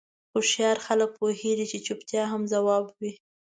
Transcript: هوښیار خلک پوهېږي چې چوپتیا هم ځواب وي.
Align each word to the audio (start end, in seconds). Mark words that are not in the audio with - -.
هوښیار 0.33 0.77
خلک 0.85 1.09
پوهېږي 1.19 1.65
چې 1.71 1.77
چوپتیا 1.85 2.23
هم 2.31 2.41
ځواب 2.53 2.85
وي. 2.99 3.11